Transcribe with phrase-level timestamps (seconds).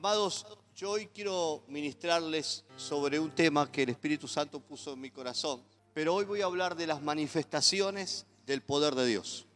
[0.00, 0.46] Amados,
[0.76, 5.60] yo hoy quiero ministrarles sobre un tema que el Espíritu Santo puso en mi corazón,
[5.92, 9.46] pero hoy voy a hablar de las manifestaciones del poder de Dios.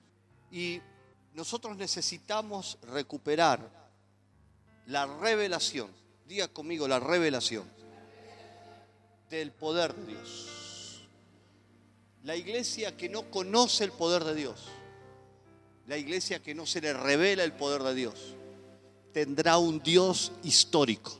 [0.50, 0.80] Y
[1.32, 3.70] nosotros necesitamos recuperar
[4.86, 5.92] la revelación,
[6.26, 7.62] diga conmigo la revelación
[9.30, 11.02] del poder de Dios.
[12.24, 14.64] La iglesia que no conoce el poder de Dios,
[15.86, 18.34] la iglesia que no se le revela el poder de Dios,
[19.12, 21.18] tendrá un Dios histórico.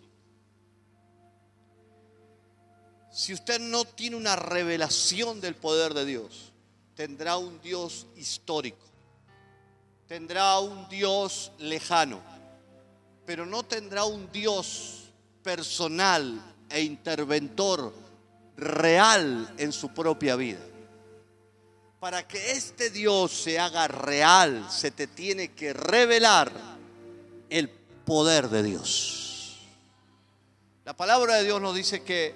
[3.11, 6.53] Si usted no tiene una revelación del poder de Dios,
[6.95, 8.87] tendrá un Dios histórico.
[10.09, 12.21] Tendrá un Dios lejano,
[13.27, 15.13] pero no tendrá un Dios
[15.43, 17.93] personal e interventor
[18.57, 20.61] real en su propia vida.
[22.01, 26.53] Para que este Dios se haga real, se te tiene que revelar
[27.49, 27.69] el
[28.05, 29.59] poder de Dios.
[30.85, 32.35] La palabra de Dios nos dice que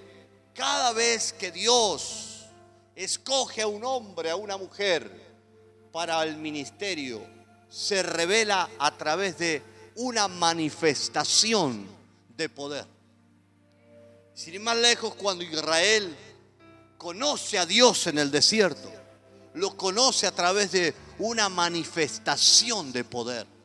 [0.55, 2.47] cada vez que Dios
[2.95, 5.11] escoge a un hombre, a una mujer
[5.93, 7.23] para el ministerio,
[7.69, 9.63] se revela a través de
[9.97, 11.87] una manifestación
[12.37, 12.87] de poder.
[14.35, 16.15] Sin ir más lejos, cuando Israel
[16.99, 18.91] conoce a Dios en el desierto,
[19.55, 23.56] lo conoce a través de una manifestación de poder.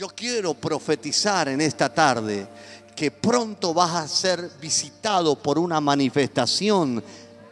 [0.00, 2.48] Yo quiero profetizar en esta tarde
[2.96, 7.04] que pronto vas a ser visitado por una manifestación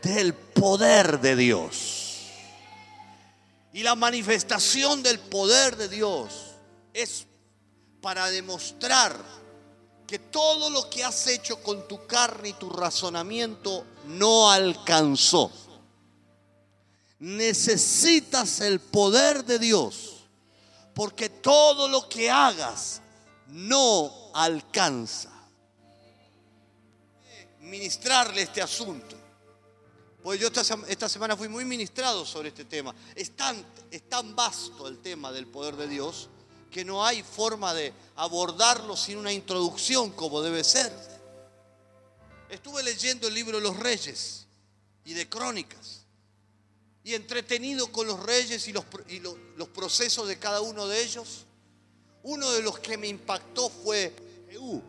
[0.02, 2.22] del poder de Dios.
[3.74, 6.54] Y la manifestación del poder de Dios
[6.94, 7.26] es
[8.00, 9.14] para demostrar
[10.06, 15.52] que todo lo que has hecho con tu carne y tu razonamiento no alcanzó.
[17.18, 20.17] Necesitas el poder de Dios
[20.98, 23.00] porque todo lo que hagas
[23.46, 25.30] no alcanza.
[27.60, 29.14] Ministrarle este asunto.
[30.20, 32.92] Pues yo esta, semana fui muy ministrado sobre este tema.
[33.14, 36.30] Es tan, es tan vasto el tema del poder de Dios
[36.68, 40.92] que no hay forma de abordarlo sin una introducción como debe ser.
[42.48, 44.48] Estuve leyendo el libro de los reyes
[45.04, 45.97] y de crónicas
[47.08, 48.84] y entretenido con los reyes y, los,
[49.68, 51.46] procesos de cada uno de ellos.
[52.22, 54.14] Uno de los que me impactó fue
[54.50, 54.82] Jehú,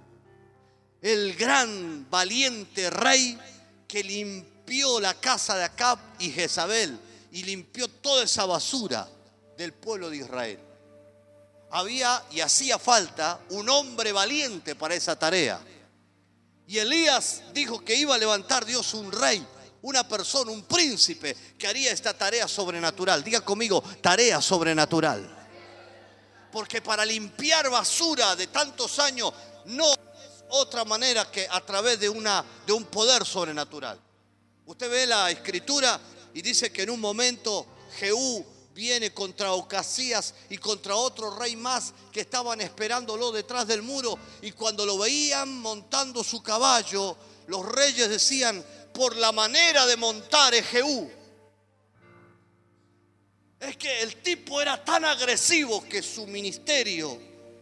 [1.01, 3.39] el gran valiente rey
[3.87, 6.99] que limpió la casa de Acab y Jezabel
[7.31, 9.07] y limpió toda esa basura
[9.55, 10.59] del pueblo de Israel.
[11.71, 15.61] Había y hacía falta un hombre valiente para esa tarea.
[16.67, 19.47] Y Elías dijo que iba a levantar Dios un rey
[19.81, 23.23] una persona, un príncipe que haría esta tarea sobrenatural.
[23.23, 25.37] Diga conmigo, tarea sobrenatural.
[26.51, 29.31] Porque para limpiar basura de tantos años
[29.65, 33.99] no es otra manera que a través de, una, de un poder sobrenatural.
[34.65, 35.99] Usted ve la escritura
[36.33, 37.65] y dice que en un momento
[37.97, 44.17] Jehú viene contra Ocasías y contra otro rey más que estaban esperándolo detrás del muro
[44.41, 47.17] y cuando lo veían montando su caballo,
[47.47, 48.63] los reyes decían,
[48.99, 51.09] por la manera de montar Ejehú.
[53.57, 57.17] Es que el tipo era tan agresivo que su ministerio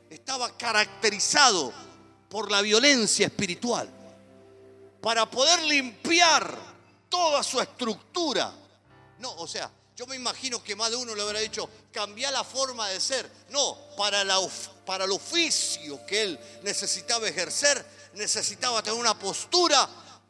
[0.09, 1.71] estaba caracterizado
[2.27, 3.87] por la violencia espiritual.
[4.99, 6.57] Para poder limpiar
[7.07, 8.51] toda su estructura.
[9.19, 12.43] No, o sea, yo me imagino que más de uno le habrá dicho, cambiar la
[12.43, 13.31] forma de ser.
[13.49, 14.39] No, para, la,
[14.87, 19.87] para el oficio que él necesitaba ejercer, necesitaba tener una postura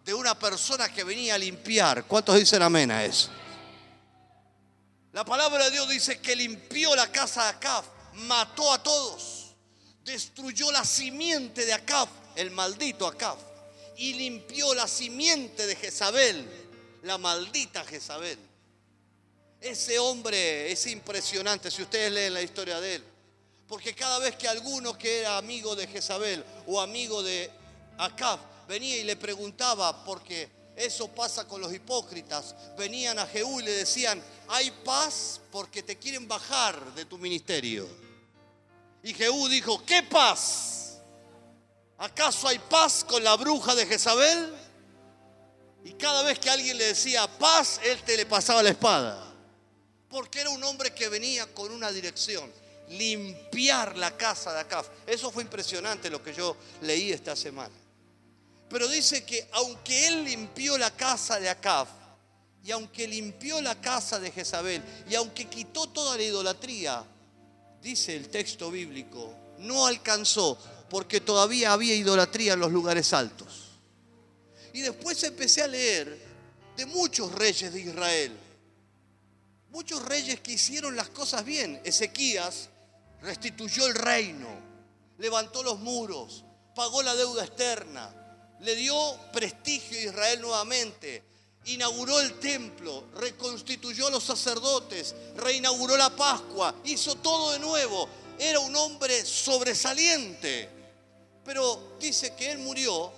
[0.08, 2.06] de una persona que venía a limpiar.
[2.06, 3.30] ¿Cuántos dicen amén a eso?
[5.12, 9.54] La palabra de Dios dice que limpió la casa de Acab, mató a todos,
[10.06, 12.08] destruyó la simiente de Acab,
[12.38, 13.38] el maldito Acab,
[13.98, 16.48] y limpió la simiente de Jezabel,
[17.04, 18.40] la maldita Jezabel.
[19.60, 23.04] Ese hombre es impresionante si ustedes leen la historia de él.
[23.68, 27.52] Porque cada vez que alguno que era amigo de Jezabel o amigo de
[27.98, 33.64] Acab venía y le preguntaba, porque eso pasa con los hipócritas, venían a Jehú y
[33.64, 37.88] le decían, hay paz porque te quieren bajar de tu ministerio.
[39.02, 41.00] Y Jehú dijo, ¿qué paz?
[41.98, 44.54] ¿Acaso hay paz con la bruja de Jezabel?
[45.84, 49.34] Y cada vez que alguien le decía paz, él te le pasaba la espada.
[50.10, 52.52] Porque era un hombre que venía con una dirección,
[52.90, 54.90] limpiar la casa de Acaf.
[55.08, 57.74] Eso fue impresionante lo que yo leí esta semana.
[58.70, 61.88] Pero dice que aunque él limpió la casa de Acab,
[62.64, 67.04] y aunque limpió la casa de Jezabel, y aunque quitó toda la idolatría,
[67.82, 70.58] dice el texto bíblico, no alcanzó,
[70.90, 73.68] porque todavía había idolatría en los lugares altos.
[74.74, 76.28] Y después empecé a leer
[76.76, 78.38] de muchos reyes de Israel.
[79.70, 81.82] Muchos reyes que hicieron las cosas bien.
[81.84, 82.70] Ezequías
[83.22, 84.48] restituyó el reino,
[85.18, 88.14] levantó los muros, pagó la deuda externa,
[88.62, 88.96] le dio
[89.32, 91.24] prestigio a Israel nuevamente,
[91.66, 98.08] inauguró el templo, reconstituyó a los sacerdotes, reinauguró la Pascua, hizo todo de nuevo.
[98.40, 100.70] Era un hombre sobresaliente.
[101.44, 103.12] Pero dice que él murió,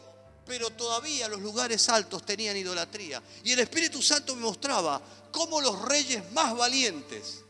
[0.45, 3.21] pero todavía los lugares altos tenían idolatría.
[3.43, 5.01] Y el Espíritu Santo me mostraba
[5.31, 7.41] cómo los reyes más valientes,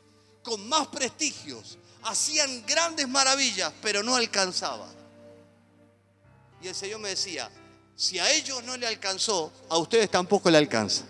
[0.44, 4.89] con más prestigios, hacían grandes maravillas, pero no alcanzaban.
[6.62, 7.50] Y el Señor me decía,
[8.00, 11.04] si a ellos no le alcanzó, a ustedes tampoco le alcanza.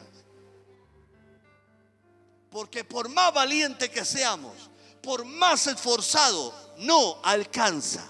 [2.50, 4.56] Porque por más valiente que seamos,
[5.00, 8.10] por más esforzado, no alcanza.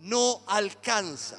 [0.00, 1.38] No alcanza.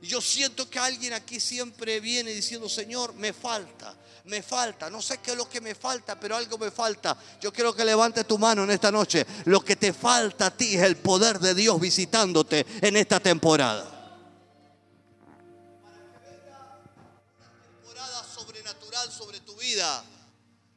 [0.00, 3.94] Y yo siento que alguien aquí siempre viene diciendo, Señor, me falta,
[4.24, 4.88] me falta.
[4.88, 7.18] No sé qué es lo que me falta, pero algo me falta.
[7.42, 9.26] Yo quiero que levante tu mano en esta noche.
[9.44, 13.93] Lo que te falta a ti es el poder de Dios visitándote en esta temporada.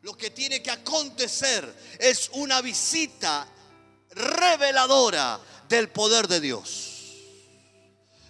[0.01, 3.47] Lo que tiene que acontecer es una visita
[4.11, 6.93] reveladora del poder de Dios.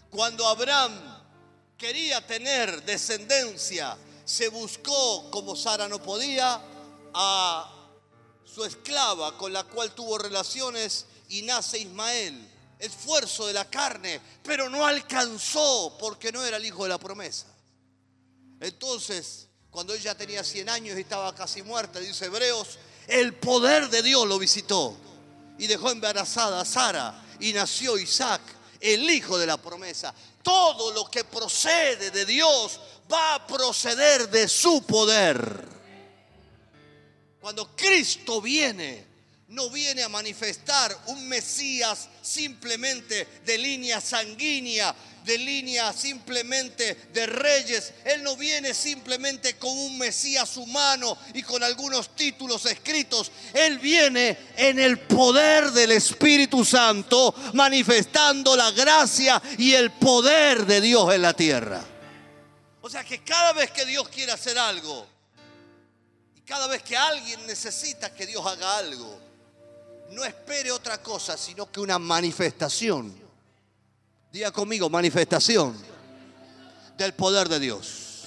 [0.10, 0.94] Cuando Abraham
[1.78, 6.62] quería tener descendencia, se buscó, como Sara no podía,
[7.14, 7.74] a
[8.44, 12.54] su esclava con la cual tuvo relaciones y nace Ismael.
[12.80, 17.48] Esfuerzo de la carne, pero no alcanzó porque no era el hijo de la promesa.
[18.60, 19.47] Entonces
[19.78, 24.28] cuando ella tenía 100 años y estaba casi muerta, dice Hebreos, el poder de Dios
[24.28, 24.98] lo visitó
[25.60, 28.42] y dejó embarazada a Sara y nació Isaac,
[28.80, 30.16] el hijo de la promesa.
[30.42, 32.80] Todo lo que procede de Dios
[33.14, 35.68] va a proceder de su poder.
[37.40, 39.06] Cuando Cristo viene,
[39.50, 44.96] no viene a manifestar un Mesías simplemente de línea sanguínea,
[45.28, 47.94] de línea simplemente de reyes.
[48.06, 53.32] Él no viene simplemente con un Mesías humano y con algunos títulos escritos.
[53.54, 60.82] Él viene en el poder del Espíritu Santo, manifestando la gracia y el poder de
[60.82, 61.84] Dios en la tierra.
[62.82, 65.06] O sea que cada vez que Dios quiere hacer algo,
[66.38, 69.20] y cada vez que alguien necesita que Dios haga algo,
[70.12, 73.27] no espere otra cosa sino que una manifestación.
[74.38, 75.76] Diga conmigo, manifestación
[76.96, 78.26] del poder de Dios.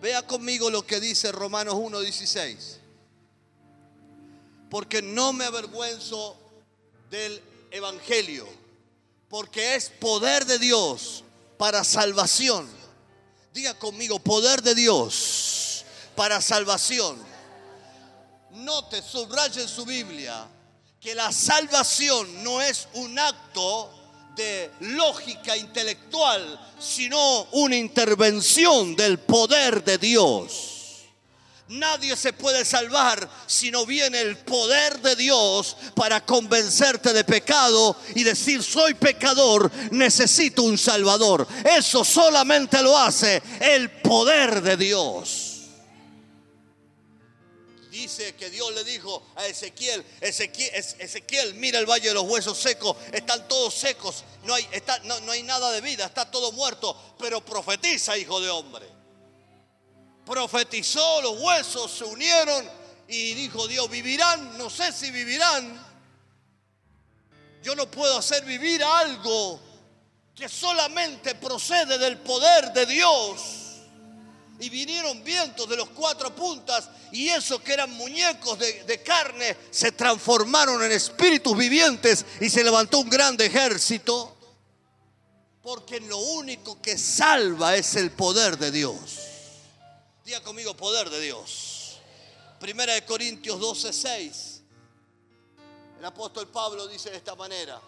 [0.00, 2.76] Vea conmigo lo que dice Romanos 1.16.
[4.70, 6.38] Porque no me avergüenzo
[7.10, 7.42] del
[7.72, 8.46] Evangelio,
[9.28, 11.24] porque es poder de Dios
[11.58, 12.68] para salvación.
[13.52, 15.84] Diga conmigo, poder de Dios
[16.14, 17.18] para salvación.
[18.52, 20.46] Note, subraye en su Biblia
[21.00, 23.96] que la salvación no es un acto
[24.34, 30.76] de lógica intelectual, sino una intervención del poder de Dios.
[31.68, 37.96] Nadie se puede salvar si no viene el poder de Dios para convencerte de pecado
[38.16, 41.46] y decir soy pecador, necesito un salvador.
[41.64, 45.49] Eso solamente lo hace el poder de Dios
[48.02, 52.96] dice que Dios le dijo a Ezequiel, Ezequiel, mira el valle de los huesos secos,
[53.12, 54.66] están todos secos, no hay,
[55.04, 58.86] no hay nada de vida, está todo muerto, pero profetiza, hijo de hombre.
[60.24, 62.68] Profetizó, los huesos se unieron
[63.08, 65.86] y dijo Dios, vivirán, no sé si vivirán.
[67.62, 69.60] Yo no puedo hacer vivir algo
[70.34, 73.49] que solamente procede del poder de Dios
[74.60, 79.90] y vinieron vientos de los cuatro puntas y esos que eran muñecos de, carne se
[79.92, 84.36] transformaron en espíritus vivientes y se levantó un grande ejército.
[85.62, 89.18] Porque lo único que salva es el poder de Dios.
[90.24, 91.98] Diga conmigo, poder de Dios.
[92.60, 94.60] Primera de Corintios 12, 6.
[95.98, 97.80] El apóstol Pablo dice de esta manera.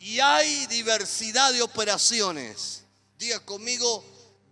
[0.00, 2.82] Y hay diversidad de operaciones.
[3.18, 4.04] Diga conmigo,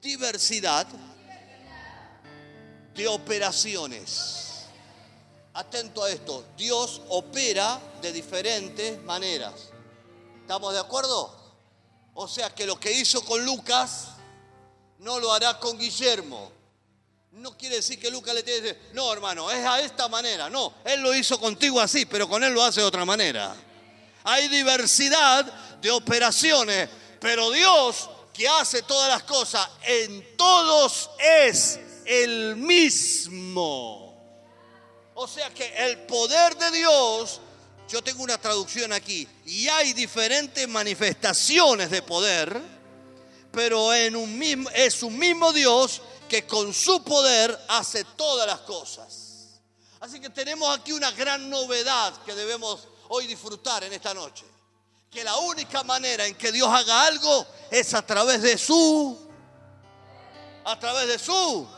[0.04, 0.86] diversidad
[2.94, 4.66] de operaciones.
[5.54, 9.70] Atento a esto, Dios opera de diferentes maneras.
[10.42, 11.34] ¿Estamos de acuerdo?
[12.12, 14.08] O sea que lo que hizo con Lucas
[14.98, 16.52] no lo hará con Guillermo.
[17.32, 20.50] No quiere decir que Lucas le tiene que decir, no hermano, es a esta manera.
[20.50, 23.56] No, él lo hizo contigo así, pero con él lo hace de otra manera.
[24.22, 25.44] hay diversidad
[25.80, 34.04] de operaciones, pero Dios que hace todas las cosas en todos es el mismo.
[35.14, 37.40] O sea que el poder de Dios,
[37.88, 42.60] yo tengo una traducción aquí, y hay diferentes manifestaciones de poder,
[43.52, 48.60] pero en un mismo, es un mismo Dios que con su poder hace todas las
[48.60, 49.60] cosas.
[50.00, 54.44] Así que tenemos aquí una gran novedad que debemos hoy disfrutar en esta noche.
[55.14, 59.16] Que la única manera en que Dios haga algo es a través de su,
[60.64, 61.68] a través de su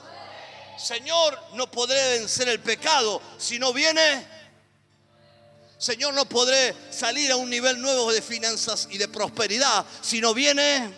[0.79, 4.27] Señor, no podré vencer el pecado si no viene.
[5.79, 10.33] Señor, no podré salir a un nivel nuevo de finanzas y de prosperidad si no
[10.33, 10.95] viene.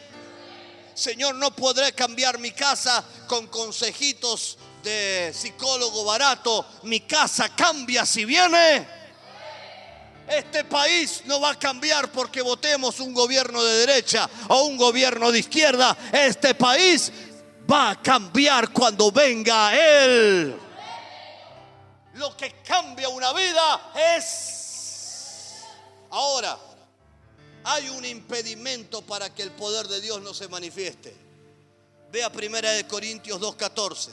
[0.95, 6.66] Señor, no podré cambiar mi casa con consejitos de psicólogo barato.
[6.85, 8.98] Mi casa cambia si viene.
[10.28, 15.32] Este país no va a cambiar porque votemos un gobierno de derecha o un gobierno
[15.32, 15.97] de izquierda.
[16.12, 17.11] Este país
[17.70, 20.54] va a cambiar cuando venga Él.
[22.14, 25.64] Lo que cambia una vida es...
[26.11, 26.58] Ahora,
[27.64, 31.16] hay un impedimento para que el poder de Dios no se manifieste.
[32.11, 34.08] Vea primera de Corintios 2.14.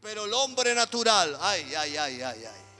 [0.00, 2.71] Pero el hombre natural, ay, ay, ay, ay, ay.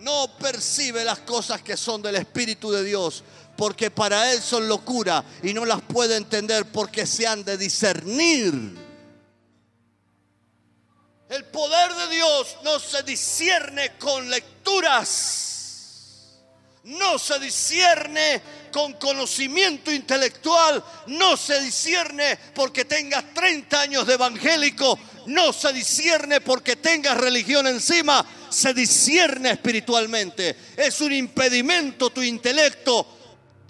[0.00, 3.22] No percibe las cosas que son del Espíritu de Dios,
[3.56, 8.78] porque para él son locura y no las puede entender porque se han de discernir.
[11.28, 15.50] El poder de Dios no se discierne con lecturas,
[16.84, 18.40] no se discierne
[18.72, 26.40] con conocimiento intelectual, no se discierne porque tengas 30 años de evangélico, no se discierne
[26.40, 30.56] porque tengas religión encima, se discierne espiritualmente.
[30.76, 33.20] Es un impedimento tu intelecto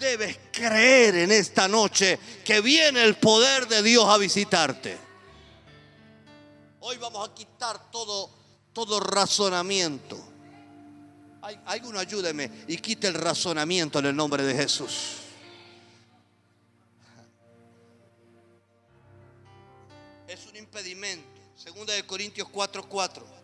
[0.01, 4.97] debes creer en esta noche que viene el poder de Dios a visitarte.
[6.81, 8.29] Hoy vamos a quitar todo,
[8.73, 10.19] todo razonamiento.
[11.43, 15.17] Hay, alguno ayúdeme y quite el razonamiento en el nombre de Jesús.
[20.27, 21.27] Es un impedimento.
[21.55, 23.40] Segunda de Corintios 4:4.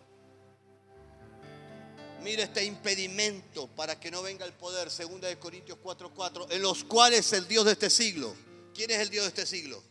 [2.22, 6.84] Mira este impedimento para que no venga el poder, segunda de Corintios 4:4, en los
[6.84, 8.34] cuales el Dios de este siglo.
[8.74, 9.82] ¿Quién es el Dios de este siglo?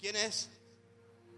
[0.00, 0.48] ¿Quién es?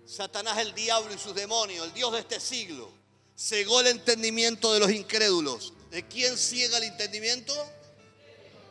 [0.07, 2.91] Satanás, el diablo y sus demonios, el Dios de este siglo.
[3.37, 5.75] Cegó el entendimiento de los incrédulos.
[5.91, 7.55] ¿De quién ciega el entendimiento?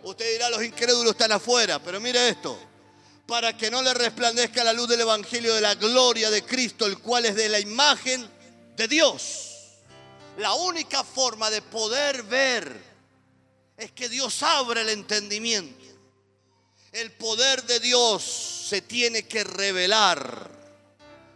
[0.04, 2.58] Usted dirá, los incrédulos están afuera, pero mire esto.
[3.28, 6.98] Para que no le resplandezca la luz del Evangelio de la gloria de Cristo, el
[6.98, 8.28] cual es de la imagen
[8.76, 9.47] de Dios
[10.38, 12.88] la única forma de poder ver
[13.76, 15.86] es que Dios abra el entendimiento.
[16.92, 18.24] El poder de Dios
[18.70, 20.50] se tiene que revelar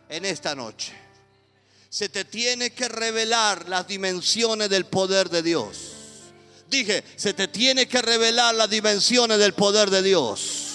[0.10, 0.93] en esta noche.
[1.89, 5.77] Se te tiene que revelar las dimensiones del poder de Dios.
[6.70, 10.71] Dije, se te tiene que revelar las dimensiones del poder de Dios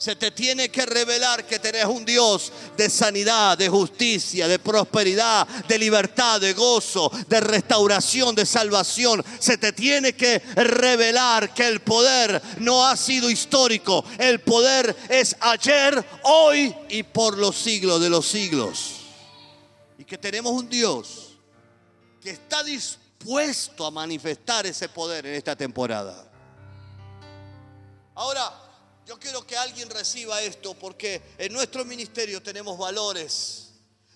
[0.00, 5.46] se te tiene que revelar que tenés un Dios de sanidad, de justicia, de prosperidad,
[5.46, 9.22] de libertad, de gozo, de restauración, de salvación.
[9.38, 14.02] Se te tiene que revelar que el poder no ha sido histórico.
[14.16, 19.00] El poder es ayer, hoy y por los siglos de los siglos.
[19.98, 21.36] Y que tenemos un Dios
[22.22, 26.26] que está dispuesto a manifestar ese poder en esta temporada.
[28.14, 28.69] Ahora,
[29.10, 33.72] yo quiero que alguien reciba esto porque en nuestro ministerio tenemos valores,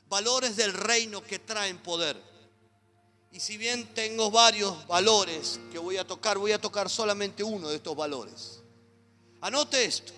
[0.06, 2.16] valores del reino que traen poder.
[3.32, 7.70] Y si bien tengo varios valores que voy a tocar, voy a tocar solamente uno
[7.70, 8.60] de estos valores.
[9.40, 10.12] Anote esto.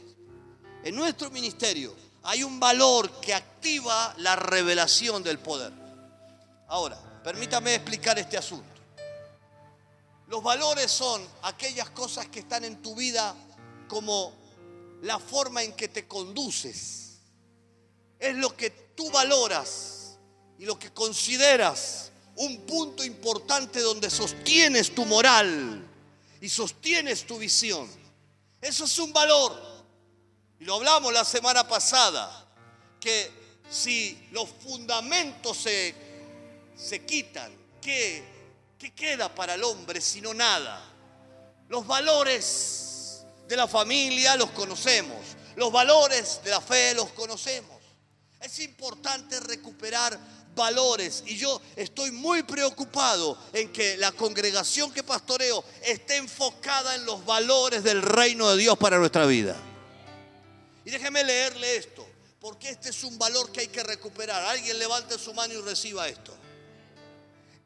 [0.85, 5.73] En nuestro ministerio hay un valor que activa la revelación del poder.
[6.69, 8.83] Ahora, permítame explicar este asunto.
[10.29, 13.35] Los valores son aquellas cosas que están en tu vida
[13.89, 14.45] como
[15.03, 17.19] la forma en que te conduces.
[18.19, 20.19] Es lo que tú valoras
[20.59, 25.87] y lo que consideras un punto importante donde sostienes tu moral
[26.41, 27.89] y sostienes tu visión.
[28.61, 29.59] Eso es un valor.
[30.59, 32.49] Y lo hablamos la semana pasada,
[33.01, 33.31] que
[33.71, 35.95] si los fundamentos se,
[36.77, 38.25] se quitan, ¿qué,
[38.79, 40.83] ¿qué queda para el hombre sino nada?
[41.69, 42.86] Los valores
[43.49, 45.19] de la familia los conocemos,
[45.57, 47.77] los valores de la fe los conocemos.
[48.41, 50.19] Es importante recuperar
[50.55, 51.23] valores.
[51.27, 57.25] Y yo estoy muy preocupado en que la congregación que pastoreo esté enfocada en los
[57.25, 59.57] valores del reino de Dios para nuestra vida.
[60.85, 62.07] Y déjeme leerle esto,
[62.41, 64.43] porque este es un valor que hay que recuperar.
[64.45, 66.35] Alguien levante su mano y reciba esto.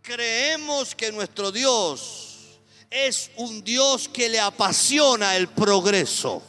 [0.02, 2.29] Creemos que nuestro Dios
[2.90, 6.42] es un Dios que le apasiona el progreso.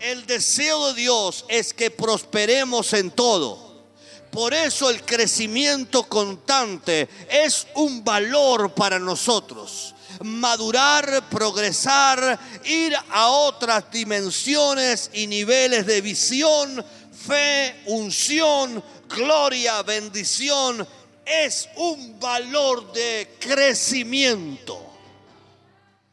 [0.00, 3.84] El deseo de Dios es que prosperemos en todo.
[4.32, 9.94] Por eso el crecimiento constante es un valor para nosotros.
[10.22, 20.86] Madurar, progresar, ir a otras dimensiones y niveles de visión, fe, unción, gloria, bendición,
[21.24, 24.85] es un valor de crecimiento.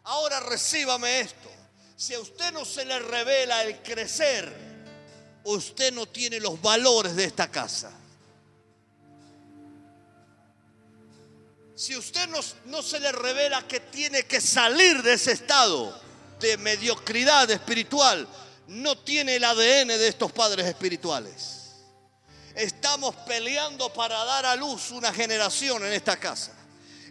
[0.04, 1.50] Ahora recíbame esto.
[1.96, 4.52] Si a usted no se le revela el crecer,
[5.46, 7.92] usted no tiene los valores de esta casa.
[11.76, 16.00] Si usted no, no se le revela que tiene que salir de ese estado
[16.40, 18.28] de mediocridad espiritual,
[18.68, 21.62] no tiene el ADN de estos padres espirituales.
[22.56, 26.52] Estamos peleando para dar a luz una generación en esta casa.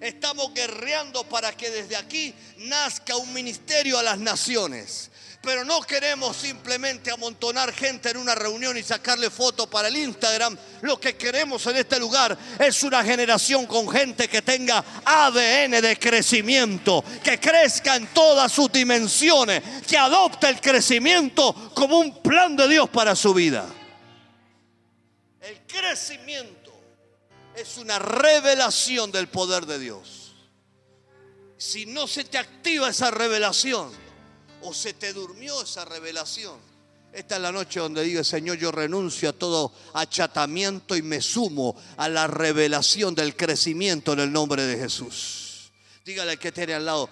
[0.02, 5.12] Estamos guerreando para que desde aquí nazca un ministerio a las naciones.
[5.40, 10.58] Pero no queremos simplemente amontonar gente en una reunión y sacarle fotos para el Instagram.
[10.80, 15.96] Lo que queremos en este lugar es una generación con gente que tenga ADN de
[16.00, 22.66] crecimiento, que crezca en todas sus dimensiones, que adopte el crecimiento como un plan de
[22.66, 23.66] Dios para su vida.
[25.40, 26.61] El crecimiento
[27.56, 30.34] es una revelación del poder de Dios.
[31.58, 33.90] Si no se te activa esa revelación
[34.62, 36.58] o se te durmió esa revelación,
[37.12, 41.76] esta es la noche donde digo, Señor, yo renuncio a todo achatamiento y me sumo
[41.98, 45.70] a la revelación del crecimiento en el nombre de Jesús.
[46.04, 47.08] Dígale al que tiene al lado,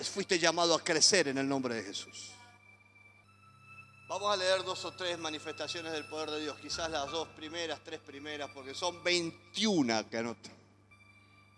[0.00, 2.31] fuiste llamado a crecer en el nombre de Jesús.
[4.12, 7.80] Vamos a leer dos o tres manifestaciones del poder de Dios, quizás las dos primeras,
[7.82, 10.52] tres primeras, porque son 21 que anotan.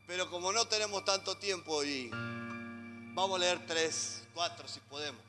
[0.07, 5.21] Pero como no tenemos tanto tiempo y vamos a leer tres, cuatro si podemos.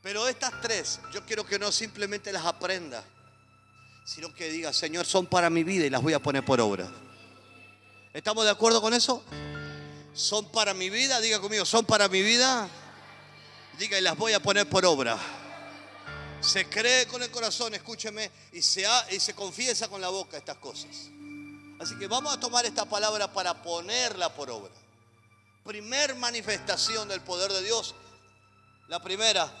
[0.00, 3.02] Pero estas tres, yo quiero que no simplemente las aprenda,
[4.04, 6.88] sino que diga, Señor, son para mi vida y las voy a poner por obra.
[8.14, 9.24] ¿Estamos de acuerdo con eso?
[10.14, 12.68] Son para mi vida, diga conmigo, son para mi vida.
[13.76, 15.18] Diga y las voy a poner por obra.
[16.40, 20.58] Se cree con el corazón, escúcheme, y se, y se confiesa con la boca estas
[20.58, 21.10] cosas.
[21.80, 24.72] Así que vamos a tomar esta palabra para ponerla por obra.
[25.64, 27.94] Primer manifestación del poder de Dios.
[28.88, 29.52] La primera,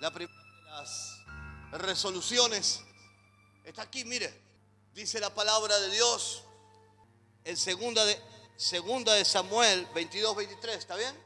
[0.00, 1.18] la primera de las
[1.72, 2.80] resoluciones
[3.64, 4.44] está aquí, mire.
[4.94, 6.42] Dice la palabra de Dios
[7.44, 8.18] en segunda de,
[8.56, 11.25] segunda de Samuel 22, 23, ¿está bien?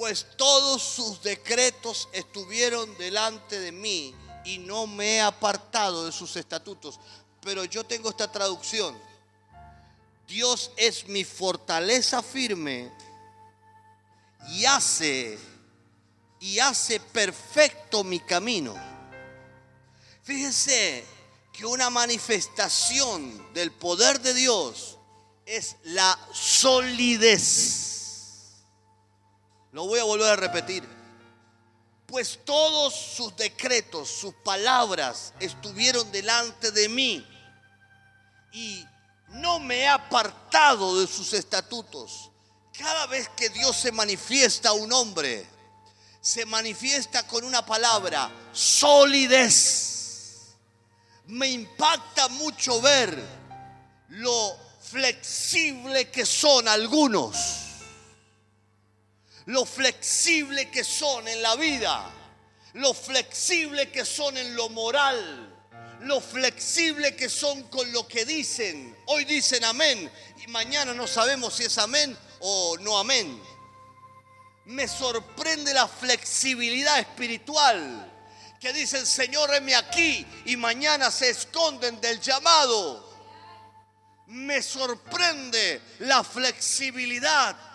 [0.00, 4.14] Pues todos sus decretos estuvieron delante de mí
[4.46, 6.98] y no me he apartado de sus estatutos.
[7.42, 8.98] Pero yo tengo esta traducción.
[10.26, 12.90] Dios es mi fortaleza firme
[14.48, 15.38] y hace
[16.40, 18.74] y hace perfecto mi camino.
[20.22, 21.04] Fíjese
[21.52, 24.96] que una manifestación del poder de Dios
[25.44, 27.89] es la solidez
[29.72, 30.88] lo voy a volver a repetir.
[32.06, 37.26] Pues todos sus decretos, sus palabras estuvieron delante de mí
[38.52, 38.84] y
[39.28, 42.30] no me he apartado de sus estatutos.
[42.76, 45.46] Cada vez que Dios se manifiesta a un hombre,
[46.20, 50.56] se manifiesta con una palabra, solidez.
[51.26, 53.22] Me impacta mucho ver
[54.08, 57.69] lo flexible que son algunos
[59.50, 62.08] lo flexible que son en la vida,
[62.74, 65.52] lo flexible que son en lo moral,
[66.02, 68.96] lo flexible que son con lo que dicen.
[69.06, 70.08] Hoy dicen amén
[70.44, 73.42] y mañana no sabemos si es amén o no amén.
[74.66, 78.08] Me sorprende la flexibilidad espiritual
[78.60, 83.10] que dicen, Señor, heme aquí y mañana se esconden del llamado.
[84.28, 87.69] Me sorprende la flexibilidad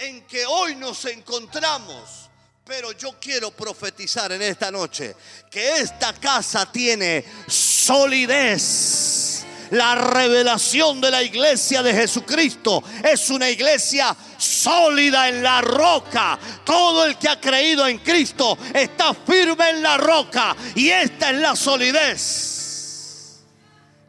[0.00, 2.30] en que hoy nos encontramos.
[2.64, 5.14] Pero yo quiero profetizar en esta noche
[5.50, 9.44] que esta casa tiene solidez.
[9.72, 16.38] La revelación de la iglesia de Jesucristo es una iglesia sólida en la roca.
[16.64, 20.56] Todo el que ha creído en Cristo está firme en la roca.
[20.74, 22.56] Y esta es la solidez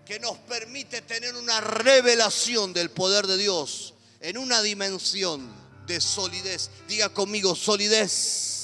[0.05, 6.69] que nos permite tener una revelación del poder de Dios en una dimensión de solidez.
[6.87, 8.61] Diga conmigo, solidez.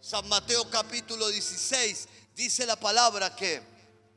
[0.00, 3.62] San Mateo capítulo 16 dice la palabra que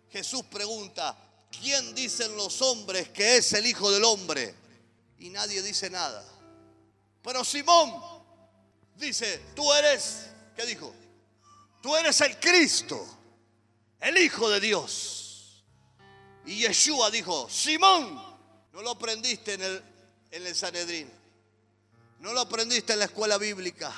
[0.10, 1.16] Jesús pregunta,
[1.62, 4.56] ¿quién dicen los hombres que es el Hijo del Hombre?
[5.20, 6.24] Y nadie dice nada.
[7.22, 7.94] Pero Simón
[8.96, 10.94] dice, tú eres, ¿qué dijo?
[11.82, 13.06] Tú eres el Cristo,
[14.00, 15.64] el Hijo de Dios.
[16.46, 18.22] Y Yeshua dijo, Simón,
[18.74, 19.84] no lo aprendiste en el,
[20.32, 21.12] en el Sanedrín,
[22.24, 23.92] no lo aprendiste en la escuela bíblica,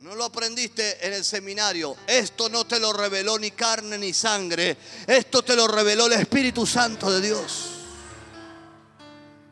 [0.00, 1.96] no lo aprendiste en el seminario.
[2.06, 4.76] Esto no te lo reveló ni carne ni sangre,
[5.06, 7.70] esto te lo reveló el Espíritu Santo de Dios.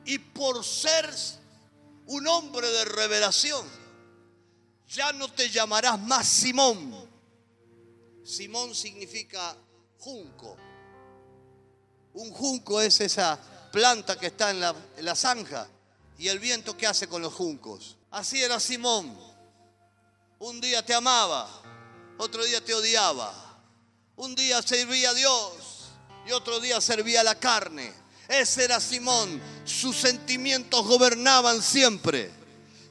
[0.05, 1.11] Y por ser
[2.09, 3.67] un hombre de revelación,
[4.87, 7.09] ya no te llamarás más Simón.
[8.23, 9.57] Simón significa
[9.97, 10.59] junco.
[12.13, 13.41] Un junco es esa
[13.73, 15.67] planta que está en la, en la zanja
[16.19, 17.97] y el viento que hace con los juncos.
[18.11, 19.17] Así era Simón.
[20.41, 21.49] Un día te amaba,
[22.19, 23.33] otro día te odiaba.
[24.17, 25.53] Un día servía a Dios
[26.27, 27.93] y otro día servía a la carne.
[28.29, 29.41] Ese era Simón.
[29.65, 32.38] Sus sentimientos gobernaban siempre.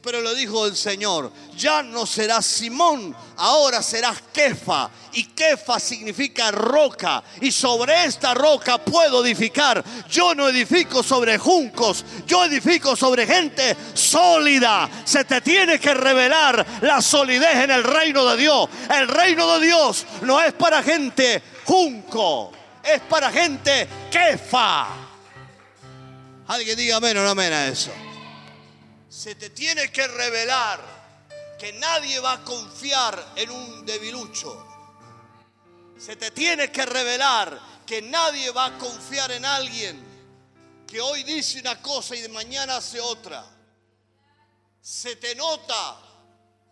[0.08, 4.89] Pero lo dijo el Señor, ya no serás Simón, ahora serás Kefa.
[5.12, 7.22] Y Kefa significa roca.
[7.41, 9.84] Y sobre esta roca puedo edificar.
[10.10, 14.89] Yo no edifico sobre juncos, yo edifico sobre gente sólida.
[15.04, 18.70] Se te tiene que revelar la solidez en el reino de Dios.
[18.89, 24.88] El reino de Dios no es para gente junco, es para gente Kefa.
[26.48, 27.91] Alguien diga o no amén a eso.
[29.18, 30.80] Se te tiene que revelar
[31.58, 34.64] que nadie va a confiar en un debilucho.
[35.98, 41.60] Se te tiene que revelar que nadie va a confiar en alguien que hoy dice
[41.60, 43.44] una cosa y de mañana hace otra.
[44.80, 45.98] Se te nota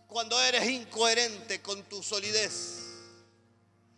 [0.07, 2.83] cuando eres incoherente con tu solidez.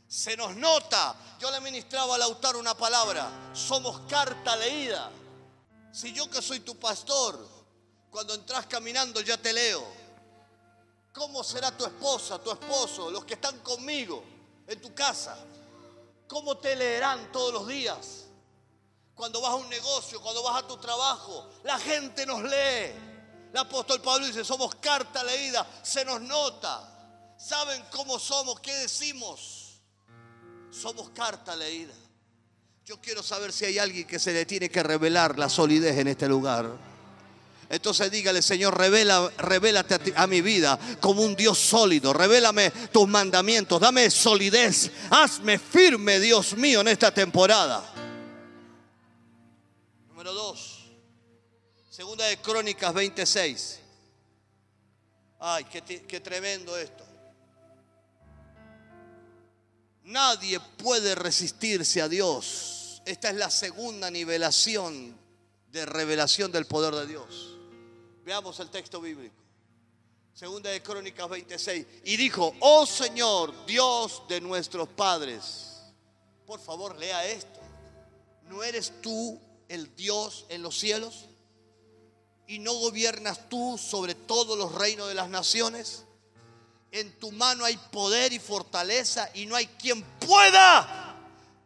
[0.08, 1.18] Se nos nota.
[1.38, 3.30] Yo le ministraba a Lautaro una palabra.
[3.54, 5.12] Somos carta leída.
[5.92, 7.57] Si yo que soy tu pastor,
[8.10, 9.84] cuando entras caminando ya te leo.
[11.14, 14.24] ¿Cómo será tu esposa, tu esposo, los que están conmigo
[14.68, 15.38] en tu casa?
[16.28, 18.26] ¿Cómo te leerán todos los días?
[19.16, 22.94] Cuando vas a un negocio, cuando vas a tu trabajo, la gente nos lee.
[23.52, 26.94] El apóstol Pablo dice, somos carta leída, se nos nota.
[27.38, 28.60] ¿Saben cómo somos?
[28.60, 29.80] ¿Qué decimos?
[30.70, 31.94] Somos carta leída.
[32.86, 36.08] Yo quiero saber si hay alguien que se le tiene que revelar la solidez en
[36.08, 36.70] este lugar.
[37.70, 42.14] Entonces dígale, Señor, revela, revélate a, mi vida como un Dios sólido.
[42.14, 43.82] Revélame tus mandamientos.
[43.82, 44.90] Dame solidez.
[45.10, 47.84] Hazme firme, Dios mío, en esta temporada.
[50.08, 50.86] Número dos.
[51.90, 53.80] Segunda de Crónicas 26.
[55.40, 57.06] Ay, qué, qué tremendo esto.
[60.06, 63.02] Nadie puede resistirse a Dios.
[63.06, 65.18] Esta es la segunda nivelación
[65.70, 67.57] de revelación del poder de Dios.
[68.28, 69.38] Veamos el texto bíblico.
[70.34, 71.86] Segunda de Crónicas 26.
[72.04, 75.78] Y dijo, oh Señor, Dios de nuestros padres.
[76.46, 77.62] Por favor, lea esto.
[78.50, 81.24] ¿No eres tú el Dios en los cielos?
[82.48, 86.04] ¿Y no gobiernas tú sobre todos los reinos de las naciones?
[86.92, 91.16] En tu mano hay poder y fortaleza y no hay quien pueda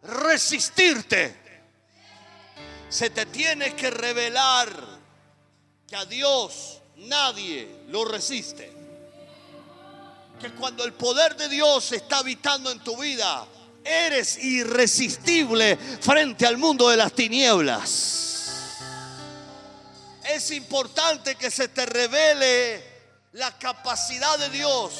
[0.03, 1.35] resistirte.
[2.87, 4.90] Se te tiene que revelar
[5.91, 8.71] que a Dios nadie lo resiste.
[10.39, 13.45] Que cuando el poder de Dios está habitando en tu vida,
[13.83, 18.53] eres irresistible frente al mundo de las tinieblas.
[20.23, 22.81] Es importante que se te revele
[23.33, 24.93] la capacidad de Dios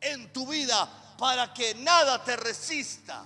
[0.00, 3.24] en tu vida para que nada te resista.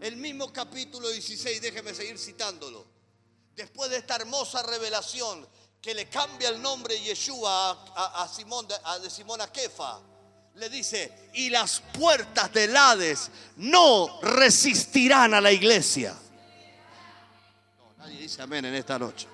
[0.00, 2.86] El mismo capítulo 16, déjeme seguir citándolo.
[3.54, 5.46] Después de esta hermosa revelación
[5.80, 10.00] que le cambia el nombre Yeshua a, Simón, a, de Simón a Kefa,
[10.56, 16.14] le dice, y las puertas del Hades no resistirán a la iglesia.
[17.78, 19.26] No, nadie dice amén en esta noche.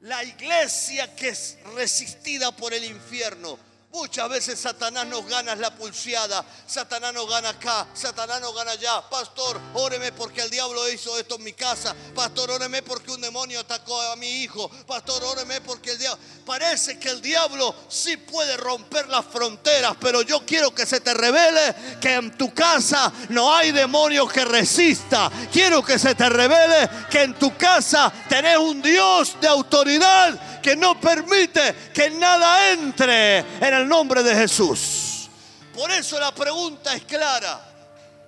[0.00, 3.58] La iglesia que es resistida por el infierno
[3.96, 9.00] Muchas veces Satanás nos gana la pulseada, Satanás nos gana acá, Satanás nos gana allá.
[9.08, 11.96] Pastor, óreme porque el diablo hizo esto en mi casa.
[12.14, 14.68] Pastor, óreme porque un demonio atacó a mi hijo.
[14.86, 16.22] Pastor, óreme porque el diablo...
[16.44, 21.14] Parece que el diablo sí puede romper las fronteras, pero yo quiero que se te
[21.14, 25.30] revele que en tu casa no hay demonio que resista.
[25.50, 30.74] Quiero que se te revele que en tu casa tenés un Dios de autoridad que
[30.74, 35.28] no permite que nada entre en el nombre de Jesús.
[35.72, 37.64] Por eso la pregunta es clara.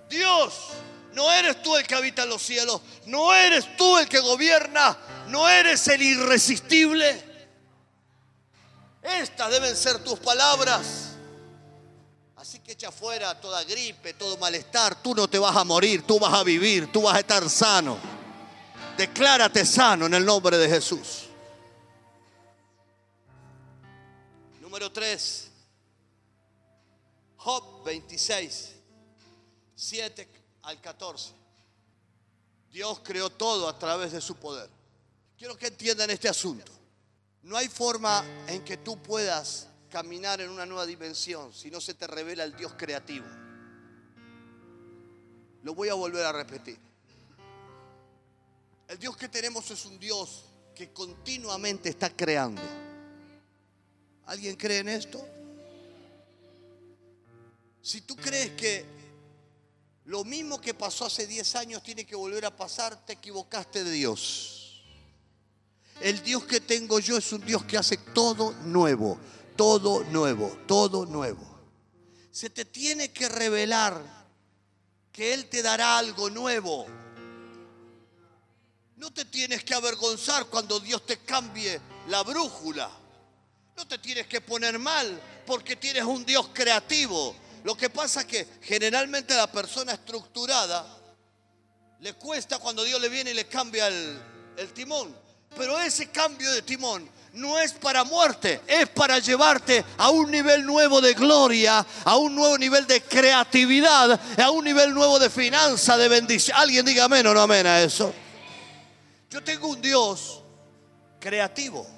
[0.09, 0.55] Dios,
[1.15, 4.97] no eres tú el que habita en los cielos, no eres tú el que gobierna,
[5.27, 7.25] no eres el irresistible.
[9.03, 11.17] Estas deben ser tus palabras.
[12.37, 15.03] Así que echa fuera toda gripe, todo malestar.
[15.03, 17.99] Tú no te vas a morir, tú vas a vivir, tú vas a estar sano.
[18.97, 21.28] Declárate sano en el nombre de Jesús.
[24.79, 25.51] Número 3.
[27.39, 28.75] Job 26,
[29.75, 30.29] 7
[30.63, 31.33] al 14.
[32.71, 34.71] Dios creó todo a través de su poder.
[35.37, 36.71] Quiero que entiendan este asunto.
[37.43, 41.95] No hay forma en que tú puedas caminar en una nueva dimensión si no se
[41.95, 43.27] te revela el Dios creativo.
[45.65, 46.79] Lo voy a volver a repetir.
[48.87, 52.88] El Dios que tenemos es un Dios que continuamente está creando.
[54.29, 55.27] ¿Alguien cree en esto?
[57.81, 58.85] Si tú crees que
[60.05, 63.91] lo mismo que pasó hace 10 años tiene que volver a pasar, te equivocaste de
[63.91, 64.83] Dios.
[66.03, 69.19] El Dios que tengo yo es un Dios que hace todo nuevo,
[69.57, 71.43] todo nuevo, todo nuevo.
[72.31, 73.99] Se te tiene que revelar
[75.11, 76.85] que Él te dará algo nuevo.
[78.97, 83.08] No te tienes que avergonzar cuando Dios te cambie la brújula.
[83.79, 87.33] No te tienes que poner mal porque tienes un Dios creativo.
[87.63, 90.85] Lo que pasa es que generalmente a la persona estructurada
[92.01, 94.21] le cuesta cuando Dios le viene y le cambia el,
[94.57, 95.15] el timón.
[95.57, 100.67] Pero ese cambio de timón no es para muerte, es para llevarte a un nivel
[100.67, 105.97] nuevo de gloria, a un nuevo nivel de creatividad, a un nivel nuevo de finanza,
[105.97, 106.59] de bendición.
[106.59, 108.13] Alguien diga amén o no amén a eso.
[109.31, 110.43] Yo tengo un Dios
[111.21, 111.98] creativo.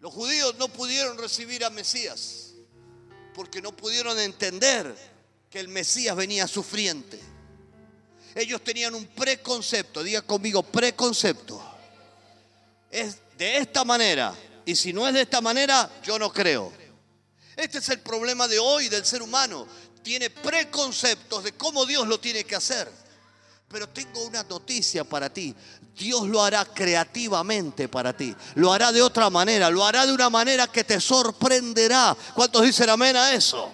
[0.00, 2.54] Los judíos no pudieron recibir a Mesías
[3.34, 4.94] porque no pudieron entender
[5.50, 7.20] que el Mesías venía sufriente.
[8.34, 11.62] Ellos tenían un preconcepto, diga conmigo, preconcepto.
[12.90, 14.34] Es de esta manera,
[14.64, 16.72] y si no es de esta manera, yo no creo.
[17.56, 19.66] Este es el problema de hoy del ser humano.
[20.02, 22.90] Tiene preconceptos de cómo Dios lo tiene que hacer.
[23.70, 25.54] Pero tengo una noticia para ti.
[25.96, 28.34] Dios lo hará creativamente para ti.
[28.56, 29.70] Lo hará de otra manera.
[29.70, 32.16] Lo hará de una manera que te sorprenderá.
[32.34, 33.70] ¿Cuántos dicen amén a eso?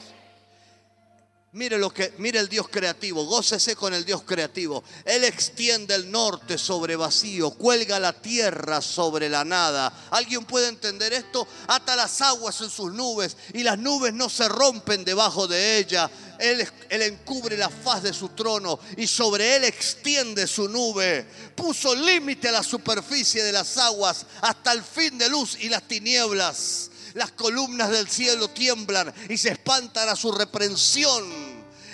[1.56, 4.84] Mire lo que, mire el Dios creativo, gócese con el Dios creativo.
[5.06, 9.90] Él extiende el norte sobre vacío, cuelga la tierra sobre la nada.
[10.10, 11.48] ¿Alguien puede entender esto?
[11.66, 16.10] Ata las aguas en sus nubes y las nubes no se rompen debajo de ella.
[16.38, 21.26] Él, él, encubre la faz de su trono y sobre él extiende su nube.
[21.54, 25.88] Puso límite a la superficie de las aguas hasta el fin de luz y las
[25.88, 31.45] tinieblas las columnas del cielo tiemblan y se espantan a su reprensión.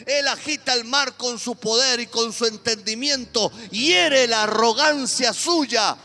[0.06, 5.96] Él agita el mar con su poder y con su entendimiento, hiere la arrogancia suya.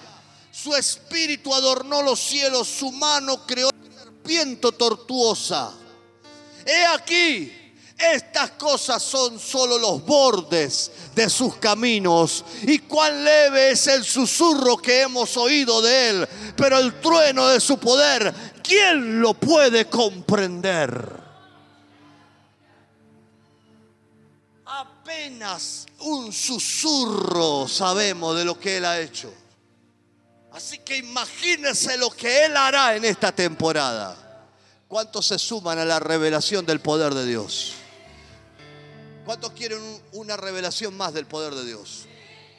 [0.52, 3.70] Su espíritu adornó los cielos, su mano creó
[4.04, 5.72] serpiente tortuosa.
[6.66, 7.54] He aquí,
[7.98, 12.44] estas cosas son solo los bordes de sus caminos.
[12.64, 16.30] Y cuán leve es el susurro que hemos oído de él.
[16.56, 21.27] Pero el trueno de su poder, ¿quién lo puede comprender?
[25.08, 29.34] Apenas un susurro sabemos de lo que él ha hecho.
[30.52, 34.18] Así que imagínense lo que él hará en esta temporada.
[34.86, 37.76] ¿Cuántos se suman a la revelación del poder de Dios?
[39.24, 39.80] ¿Cuántos quieren
[40.12, 42.06] una revelación más del poder de Dios?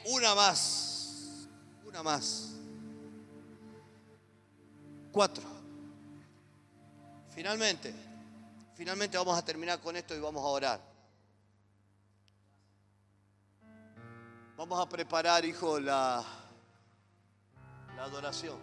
[0.05, 1.45] Una más.
[1.85, 2.47] Una más.
[5.11, 5.43] Cuatro.
[7.35, 7.93] Finalmente,
[8.73, 10.88] finalmente vamos a terminar con esto y vamos a orar.
[14.59, 16.21] Vamos a preparar, hijo, la,
[17.95, 18.59] la adoración.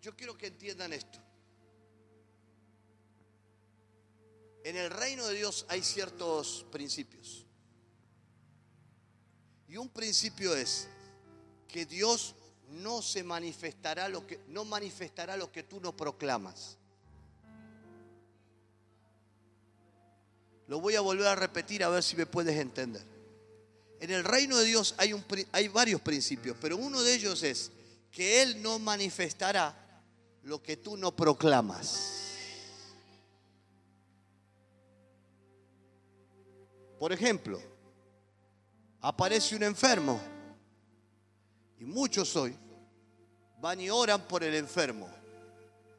[0.00, 1.20] Yo quiero que entiendan esto.
[4.64, 7.46] En el reino de Dios hay ciertos principios.
[9.68, 10.88] Y un principio es
[11.68, 12.34] que Dios
[12.70, 16.76] no se manifestará lo que no manifestará lo que tú no proclamas.
[20.72, 23.02] Lo voy a volver a repetir a ver si me puedes entender.
[24.00, 27.70] En el reino de Dios hay, varios principios, pero uno de ellos es
[28.10, 29.76] que Él no manifestará
[30.44, 32.38] lo que tú no proclamas.
[36.98, 37.60] Por ejemplo,
[39.02, 40.18] aparece un enfermo
[41.80, 42.56] y muchos hoy
[43.60, 45.06] van y oran por el enfermo.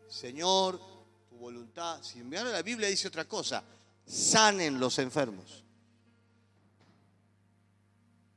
[0.09, 0.79] Señor,
[1.29, 2.01] tu voluntad.
[2.01, 3.63] Si miran la Biblia dice otra cosa,
[4.05, 5.63] sanen los enfermos.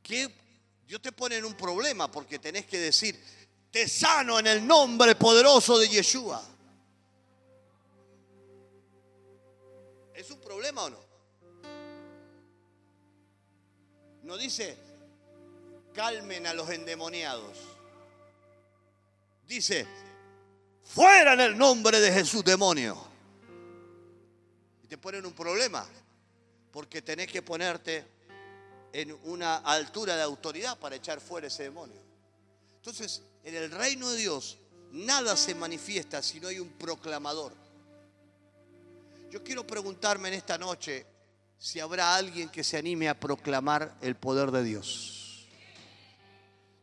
[0.02, 0.33] Que
[0.87, 3.20] Dios te pone en un problema porque tenés que decir,
[3.70, 6.42] te sano en el nombre poderoso de Yeshua.
[10.14, 11.07] ¿Es un problema o no?
[14.22, 14.76] No dice,
[15.92, 17.59] calmen a los endemoniados.
[19.46, 19.87] Dice,
[20.83, 23.15] fuera en el nombre de Jesús, demonio.
[24.87, 25.85] Y te ponen un problema,
[26.70, 28.07] porque tenés que ponerte
[28.92, 32.01] en una altura de autoridad para echar fuera ese demonio.
[32.77, 34.59] Entonces, en el reino de Dios,
[34.92, 37.53] nada se manifiesta si no hay un proclamador.
[39.29, 41.05] Yo quiero preguntarme en esta noche,
[41.59, 45.26] si habrá alguien que se anime a proclamar el poder de Dios.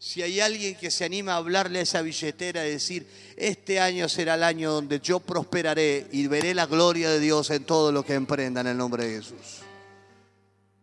[0.06, 4.10] Si hay alguien que se anima a hablarle a esa billetera y decir, este año
[4.10, 8.04] será el año donde yo prosperaré y veré la gloria de Dios en todo lo
[8.04, 9.62] que emprenda en el nombre de Jesús.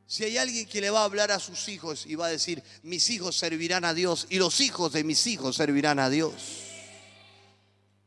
[0.07, 2.63] Si hay alguien que le va a hablar a sus hijos y va a decir,
[2.83, 6.33] mis hijos servirán a Dios y los hijos de mis hijos servirán a Dios.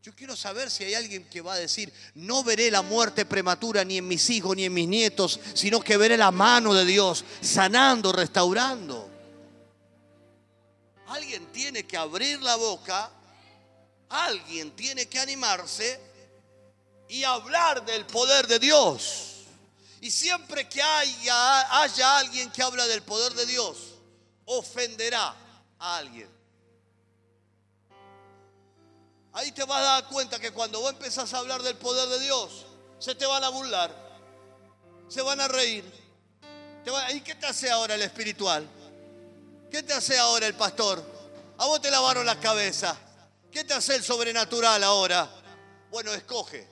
[0.02, 3.86] Yo quiero saber si hay alguien que va a decir, no veré la muerte prematura
[3.86, 7.24] ni en mis hijos ni en mis nietos, sino que veré la mano de Dios
[7.40, 9.13] sanando, restaurando.
[11.14, 13.08] Alguien tiene que abrir la boca,
[14.10, 16.00] alguien tiene que animarse
[17.08, 19.44] y hablar del poder de Dios.
[20.02, 23.78] Y siempre que haya, haya alguien que habla del poder de Dios,
[24.46, 25.36] ofenderá
[25.78, 26.28] a alguien.
[29.34, 32.22] Ahí te vas a dar cuenta que cuando vos empezás a hablar del poder de
[32.22, 32.66] Dios,
[32.98, 33.96] se te van a burlar,
[35.10, 35.86] se van a reír.
[37.14, 38.68] ¿Y qué te hace ahora el espiritual?
[39.74, 41.04] ¿Qué te hace ahora el pastor?
[41.58, 42.96] A vos te lavaron la cabeza.
[43.52, 45.28] ¿Qué te hace el sobrenatural ahora?
[45.90, 46.68] Bueno, escoge.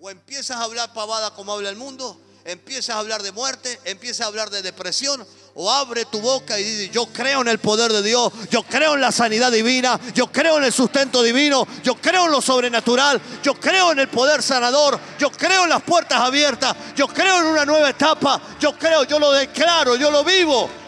[0.00, 4.22] O empiezas a hablar pavada como habla el mundo, empiezas a hablar de muerte, empiezas
[4.22, 7.92] a hablar de depresión, o abre tu boca y dice, yo creo en el poder
[7.92, 11.96] de Dios, yo creo en la sanidad divina, yo creo en el sustento divino, yo
[11.96, 16.18] creo en lo sobrenatural, yo creo en el poder sanador, yo creo en las puertas
[16.18, 20.87] abiertas, yo creo en una nueva etapa, yo creo, yo lo declaro, yo lo vivo.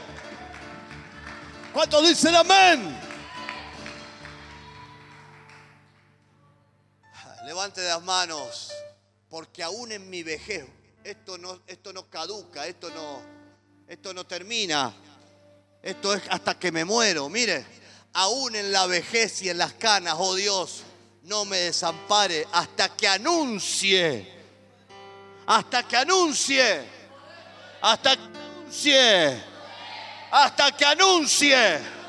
[1.73, 2.99] ¿Cuántos dicen amén?
[7.45, 8.73] Levante las manos,
[9.29, 10.67] porque aún en mi vejez,
[11.05, 13.23] esto no, esto no caduca, esto no,
[13.87, 14.93] esto no termina.
[15.83, 17.29] Esto es hasta que me muero.
[17.29, 17.65] Mire,
[18.13, 20.83] aún en la vejez y en las canas, oh Dios,
[21.23, 24.29] no me desampare hasta que anuncie.
[25.47, 26.83] Hasta que anuncie.
[27.81, 29.50] Hasta que anuncie.
[30.31, 32.01] Hasta que anuncie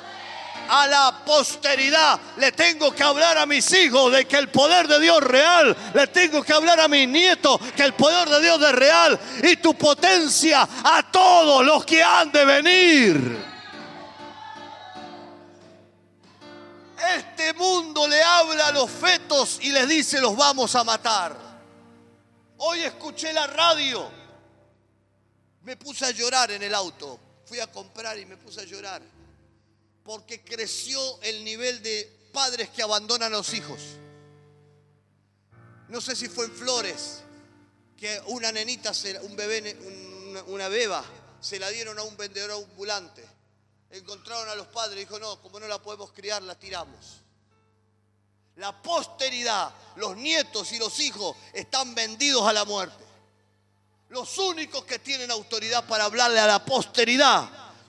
[0.67, 2.19] a la posteridad.
[2.37, 5.77] Le tengo que hablar a mis hijos de que el poder de Dios es real.
[5.93, 9.19] Le tengo que hablar a mis nietos que el poder de Dios es real.
[9.43, 13.51] Y tu potencia a todos los que han de venir.
[17.17, 21.35] Este mundo le habla a los fetos y les dice los vamos a matar.
[22.57, 24.09] Hoy escuché la radio.
[25.63, 27.19] Me puse a llorar en el auto.
[27.51, 29.01] Fui a comprar y me puse a llorar
[30.05, 33.81] porque creció el nivel de padres que abandonan a los hijos.
[35.89, 37.23] No sé si fue en Flores,
[37.97, 39.77] que una nenita, un bebé,
[40.47, 41.03] una beba,
[41.41, 43.27] se la dieron a un vendedor ambulante.
[43.89, 47.17] Encontraron a los padres y dijo, no, como no la podemos criar, la tiramos.
[48.55, 53.10] La posteridad, los nietos y los hijos están vendidos a la muerte.
[54.11, 57.47] Los únicos que tienen autoridad para hablarle a la posteridad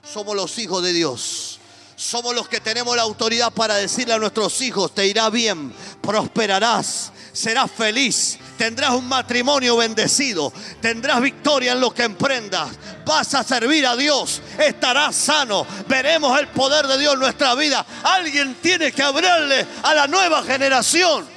[0.09, 1.59] somos los hijos de Dios.
[1.97, 7.11] Somos los que tenemos la autoridad para decirle a nuestros hijos, te irá bien, prosperarás,
[7.33, 12.69] serás feliz, tendrás un matrimonio bendecido, tendrás victoria en lo que emprendas,
[13.05, 17.85] vas a servir a Dios, estarás sano, veremos el poder de Dios en nuestra vida.
[18.01, 21.32] Alguien tiene que abrirle a la nueva generación.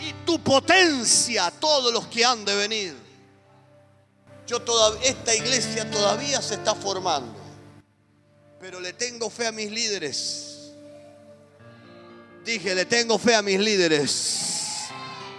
[0.00, 2.96] Y tu potencia a todos los que han de venir.
[4.46, 7.40] Yo todavía, esta iglesia todavía se está formando
[8.60, 10.72] pero le tengo fe a mis líderes.
[12.44, 14.38] Dije, le tengo fe a mis líderes.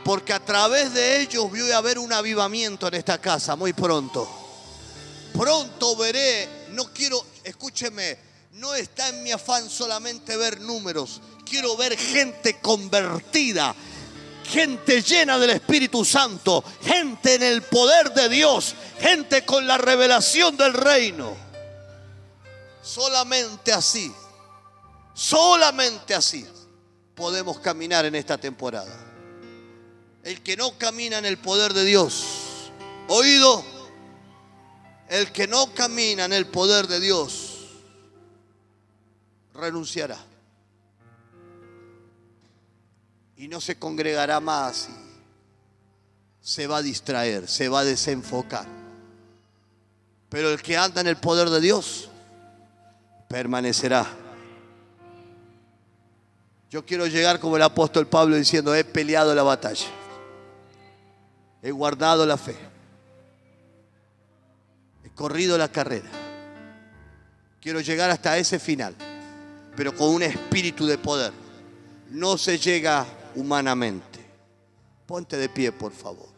[0.04, 4.28] Porque a través de ellos voy a ver un avivamiento en esta casa muy pronto.
[5.38, 8.18] Pronto veré, no quiero, escúcheme,
[8.54, 11.22] no está en mi afán solamente ver números.
[11.48, 13.76] Quiero ver gente convertida,
[14.52, 20.58] gente llena del Espíritu Santo, gente en el poder de Dios, gente con la revelación
[20.58, 21.36] del reino.
[22.82, 24.14] Solamente así,
[25.14, 26.46] solamente así
[27.16, 28.94] podemos caminar en esta temporada.
[30.24, 32.26] El que no camina en el poder de Dios,
[33.08, 33.64] oído,
[35.08, 37.52] el que no camina en el poder de Dios,
[39.54, 40.31] renunciará.
[43.42, 44.88] Y no se congregará más.
[46.42, 48.68] Se va a distraer, se va a desenfocar.
[50.30, 52.08] Pero el que anda en el poder de Dios
[53.28, 54.06] permanecerá.
[56.70, 59.88] Yo quiero llegar como el apóstol Pablo diciendo, he peleado la batalla.
[61.64, 62.56] He guardado la fe.
[65.04, 66.12] He corrido la carrera.
[67.60, 68.96] Quiero llegar hasta ese final,
[69.76, 71.34] pero con un espíritu de poder.
[72.12, 74.20] No se llega humanamente.
[75.06, 76.30] Ponte de pie, por favor.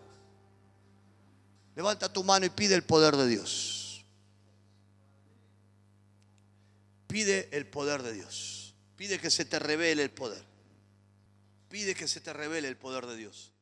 [1.76, 4.06] Levanta tu mano y pide el poder de Dios.
[7.08, 8.76] Pide el poder de Dios.
[8.96, 10.44] Pide que se te revele el poder.
[11.70, 13.53] Pide que se te revele el poder de Dios.